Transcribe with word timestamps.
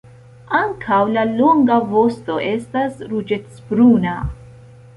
Ankaŭ 0.59 1.01
la 1.17 1.25
longa 1.41 1.77
vosto 1.91 2.39
estas 2.47 2.99
ruĝecbruna. 3.13 4.19